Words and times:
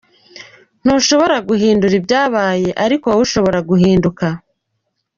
Ntushobora 0.83 1.35
guhindura 1.49 1.93
ibyabaye 1.99 2.69
ariko 2.85 3.05
wowe 3.09 3.21
ushobora 3.27 3.59
guhinduka. 3.69 4.25